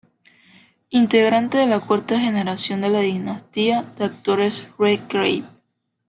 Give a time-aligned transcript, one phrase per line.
[0.89, 5.43] Integrante de la cuarta generación de la dinastía de actores Redgrave.